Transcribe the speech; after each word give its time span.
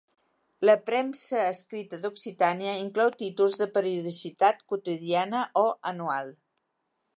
La 0.67 0.75
premsa 0.85 1.41
escrita 1.49 1.99
d'Occitània 2.05 2.73
inclou 2.85 3.13
títols 3.21 3.59
de 3.61 3.69
periodicitat 3.77 4.67
quotidiana 4.73 5.45
o 5.65 5.67
anual. 5.95 6.37